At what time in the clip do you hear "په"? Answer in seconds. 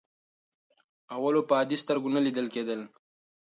1.47-1.53